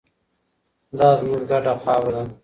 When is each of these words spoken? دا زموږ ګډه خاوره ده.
دا 0.97 1.09
زموږ 1.19 1.41
ګډه 1.49 1.73
خاوره 1.83 2.21
ده. 2.27 2.33